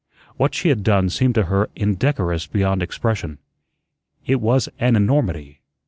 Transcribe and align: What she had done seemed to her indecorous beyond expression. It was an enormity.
What 0.35 0.55
she 0.55 0.69
had 0.69 0.81
done 0.81 1.11
seemed 1.11 1.35
to 1.35 1.43
her 1.43 1.69
indecorous 1.75 2.47
beyond 2.47 2.81
expression. 2.81 3.37
It 4.25 4.41
was 4.41 4.67
an 4.79 4.95
enormity. 4.95 5.59